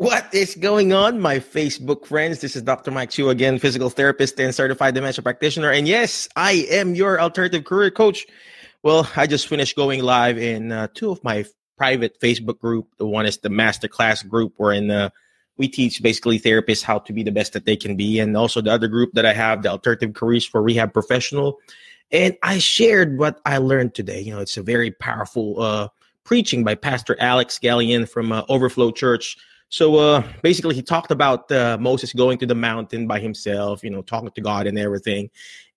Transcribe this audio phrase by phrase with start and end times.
[0.00, 2.40] What is going on, my Facebook friends?
[2.40, 2.90] This is Dr.
[2.90, 5.70] Mike Chu again, physical therapist and certified dementia practitioner.
[5.70, 8.26] And yes, I am your alternative career coach.
[8.82, 11.44] Well, I just finished going live in uh, two of my
[11.76, 12.88] private Facebook group.
[12.96, 15.10] The one is the masterclass group, wherein uh,
[15.58, 18.62] we teach basically therapists how to be the best that they can be, and also
[18.62, 21.58] the other group that I have, the alternative careers for rehab professional.
[22.10, 24.22] And I shared what I learned today.
[24.22, 25.88] You know, it's a very powerful uh,
[26.24, 29.36] preaching by Pastor Alex Galian from uh, Overflow Church
[29.70, 33.90] so uh, basically, he talked about uh, Moses going to the mountain by himself, you
[33.90, 35.30] know, talking to God and everything.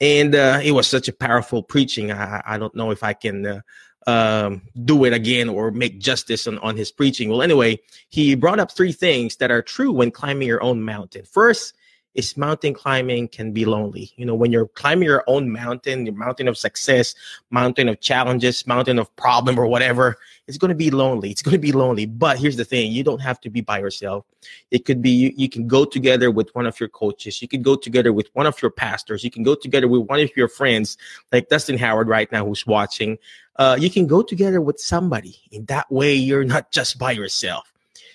[0.00, 2.12] And uh, it was such a powerful preaching.
[2.12, 3.60] I, I don't know if I can uh,
[4.06, 7.28] um, do it again or make justice on, on his preaching.
[7.28, 11.24] Well, anyway, he brought up three things that are true when climbing your own mountain.
[11.24, 11.74] First,
[12.14, 14.12] is mountain climbing can be lonely.
[14.16, 17.14] You know, when you're climbing your own mountain, your mountain of success,
[17.50, 20.18] mountain of challenges, mountain of problem or whatever,
[20.48, 21.30] it's going to be lonely.
[21.30, 22.06] It's going to be lonely.
[22.06, 24.26] But here's the thing, you don't have to be by yourself.
[24.70, 27.40] It could be you, you can go together with one of your coaches.
[27.40, 29.22] You can go together with one of your pastors.
[29.22, 30.96] You can go together with one of your friends,
[31.30, 33.18] like Dustin Howard right now who's watching.
[33.56, 35.36] Uh, you can go together with somebody.
[35.52, 37.72] In that way, you're not just by yourself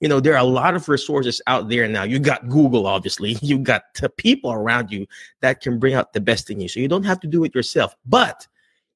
[0.00, 2.02] you know, there are a lot of resources out there now.
[2.02, 3.36] You got Google, obviously.
[3.46, 3.82] You got
[4.16, 5.06] people around you
[5.40, 6.68] that can bring out the best in you.
[6.68, 8.46] So you don't have to do it yourself, but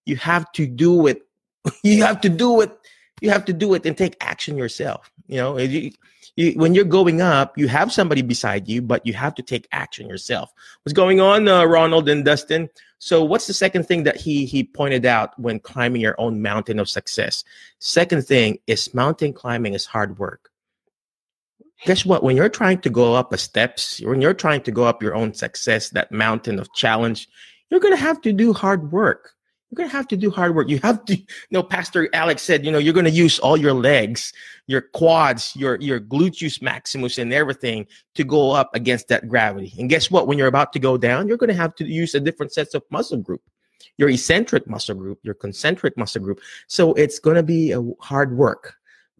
[0.05, 1.23] you have to do it.
[1.83, 2.77] You have to do it.
[3.21, 5.11] You have to do it and take action yourself.
[5.29, 5.93] You know, you,
[6.37, 9.69] you, when you're going up, you have somebody beside you, but you have to take
[9.73, 10.53] action yourself.
[10.83, 12.69] What's going on, uh, Ronald and Dustin?
[12.99, 16.79] So, what's the second thing that he he pointed out when climbing your own mountain
[16.79, 17.45] of success?
[17.79, 20.50] Second thing is mountain climbing is hard work
[21.85, 22.23] guess what?
[22.23, 25.15] When you're trying to go up a steps, when you're trying to go up your
[25.15, 27.29] own success, that mountain of challenge,
[27.71, 29.33] you're going to have to do hard work.
[29.71, 30.69] You're going to have to do hard work.
[30.69, 33.57] You have to, you know, Pastor Alex said, you know, you're going to use all
[33.57, 34.33] your legs,
[34.67, 37.87] your quads, your, your gluteus maximus and everything
[38.17, 39.73] to go up against that gravity.
[39.79, 40.27] And guess what?
[40.27, 42.75] When you're about to go down, you're going to have to use a different sets
[42.75, 43.43] of muscle group
[43.97, 46.41] your eccentric muscle group, your concentric muscle group.
[46.69, 48.75] So it's going to be a hard work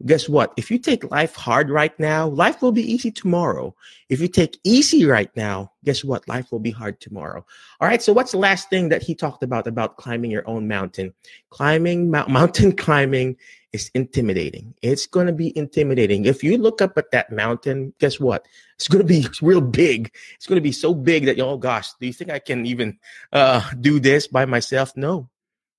[0.05, 0.53] guess what?
[0.57, 3.75] If you take life hard right now, life will be easy tomorrow.
[4.09, 6.27] If you take easy right now, guess what?
[6.27, 7.45] Life will be hard tomorrow.
[7.79, 8.01] All right.
[8.01, 11.13] So what's the last thing that he talked about about climbing your own mountain?
[11.49, 13.37] Climbing mountain climbing
[13.73, 14.73] is intimidating.
[14.81, 16.25] It's going to be intimidating.
[16.25, 18.45] If you look up at that mountain, guess what?
[18.75, 20.13] It's going to be real big.
[20.35, 22.97] It's going to be so big that oh gosh, do you think I can even
[23.31, 24.95] uh, do this by myself?
[24.95, 25.29] No.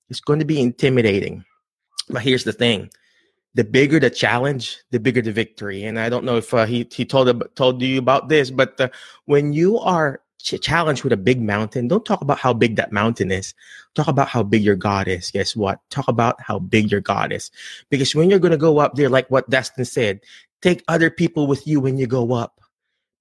[0.09, 1.44] It's going to be intimidating.
[2.09, 2.91] But here's the thing
[3.54, 5.84] the bigger the challenge, the bigger the victory.
[5.84, 8.88] And I don't know if uh, he he told told you about this, but uh,
[9.26, 12.92] when you are ch- challenged with a big mountain, don't talk about how big that
[12.92, 13.54] mountain is.
[13.94, 15.30] Talk about how big your God is.
[15.30, 15.80] Guess what?
[15.90, 17.50] Talk about how big your God is.
[17.90, 20.20] Because when you're going to go up there, like what Dustin said,
[20.62, 22.60] take other people with you when you go up,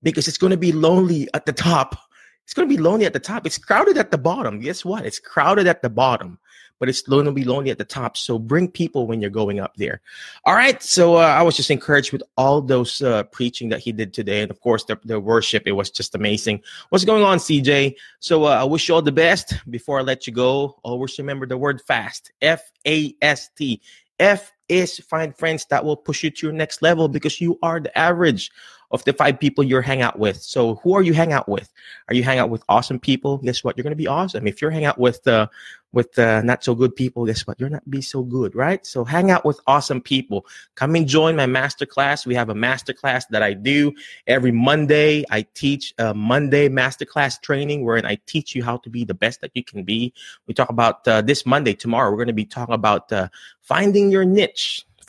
[0.01, 1.97] because it's going to be lonely at the top.
[2.45, 3.45] It's going to be lonely at the top.
[3.45, 4.59] It's crowded at the bottom.
[4.59, 5.05] Guess what?
[5.05, 6.39] It's crowded at the bottom
[6.81, 8.17] but it's going to be lonely at the top.
[8.17, 10.01] So bring people when you're going up there.
[10.45, 10.81] All right.
[10.81, 14.41] So uh, I was just encouraged with all those uh, preaching that he did today.
[14.41, 16.63] And of course, the, the worship, it was just amazing.
[16.89, 17.97] What's going on, CJ?
[18.19, 19.53] So uh, I wish you all the best.
[19.69, 23.79] Before I let you go, always remember the word fast F A S T.
[24.19, 27.79] F is find friends that will push you to your next level because you are
[27.79, 28.49] the average
[28.91, 30.41] of the five people you're hang out with.
[30.41, 31.71] So who are you hang out with?
[32.09, 33.37] Are you hang out with awesome people?
[33.37, 33.77] Guess what?
[33.77, 34.47] You're going to be awesome.
[34.47, 35.47] If you're hang out with uh,
[35.93, 37.59] with uh, not so good people, guess what?
[37.59, 38.85] You're not be so good, right?
[38.85, 40.45] So hang out with awesome people.
[40.75, 42.25] Come and join my master class.
[42.25, 43.93] We have a master class that I do
[44.27, 45.25] every Monday.
[45.29, 49.13] I teach a Monday master class training wherein I teach you how to be the
[49.13, 50.13] best that you can be.
[50.47, 52.09] We talk about uh, this Monday tomorrow.
[52.09, 53.27] We're going to be talking about uh,
[53.61, 54.60] finding your niche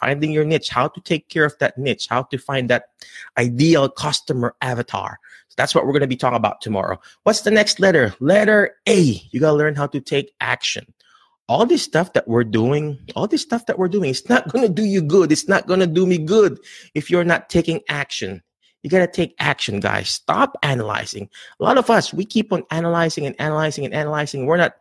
[0.03, 2.87] finding your niche, how to take care of that niche, how to find that
[3.39, 5.19] ideal customer avatar.
[5.49, 6.99] So that's what we're going to be talking about tomorrow.
[7.23, 8.15] What's the next letter?
[8.19, 9.01] Letter A.
[9.31, 10.93] You got to learn how to take action.
[11.49, 14.67] All this stuff that we're doing, all this stuff that we're doing, it's not going
[14.67, 15.31] to do you good.
[15.31, 16.59] It's not going to do me good
[16.95, 18.43] if you're not taking action.
[18.83, 20.09] You got to take action, guys.
[20.09, 21.29] Stop analyzing.
[21.61, 24.47] A lot of us, we keep on analyzing and analyzing and analyzing.
[24.47, 24.75] We're not,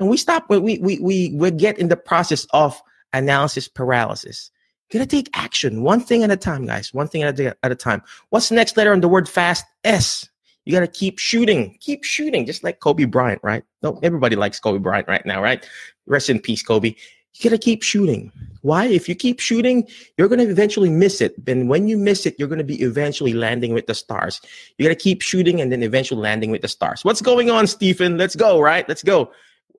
[0.00, 2.82] and we stop, we, we, we, we get in the process of
[3.18, 4.50] analysis paralysis.
[4.92, 6.94] Gotta take action, one thing at a time, guys.
[6.94, 8.02] One thing at a, at a time.
[8.30, 9.64] What's the next letter in the word fast?
[9.82, 10.28] S.
[10.64, 13.64] You gotta keep shooting, keep shooting, just like Kobe Bryant, right?
[13.82, 15.68] No, everybody likes Kobe Bryant right now, right?
[16.06, 16.94] Rest in peace, Kobe.
[17.34, 18.32] You gotta keep shooting.
[18.62, 18.86] Why?
[18.86, 21.34] If you keep shooting, you're gonna eventually miss it.
[21.48, 24.40] And when you miss it, you're gonna be eventually landing with the stars.
[24.78, 27.04] You gotta keep shooting and then eventually landing with the stars.
[27.04, 28.18] What's going on, Stephen?
[28.18, 28.88] Let's go, right?
[28.88, 29.32] Let's go.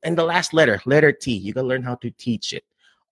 [0.03, 1.31] And the last letter, letter T.
[1.31, 2.63] You gotta learn how to teach it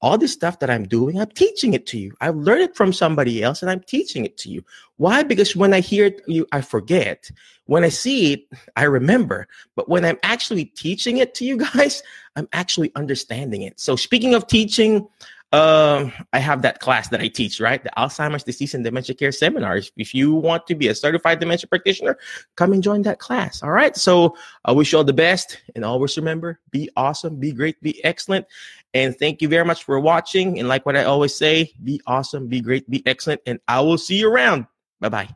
[0.05, 2.13] all this stuff that I'm doing, I'm teaching it to you.
[2.21, 4.63] I've learned it from somebody else and I'm teaching it to you.
[4.97, 5.23] Why?
[5.23, 7.31] Because when I hear it, you, I forget.
[7.65, 9.47] When I see it, I remember.
[9.75, 12.03] But when I'm actually teaching it to you guys,
[12.35, 13.79] I'm actually understanding it.
[13.79, 15.07] So speaking of teaching,
[15.55, 17.81] um, I have that class that I teach, right?
[17.81, 19.91] The Alzheimer's disease and dementia care seminars.
[19.95, 22.17] If you want to be a certified dementia practitioner,
[22.57, 23.63] come and join that class.
[23.63, 23.95] All right.
[23.95, 24.35] So
[24.65, 28.45] I wish you all the best and always remember be awesome, be great, be excellent.
[28.95, 30.57] And thank you very much for watching.
[30.57, 33.41] And like what I always say, be awesome, be great, be excellent.
[33.45, 34.67] And I will see you around.
[35.01, 35.35] Bye bye.